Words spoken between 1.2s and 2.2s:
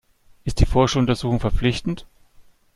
verpflichtend?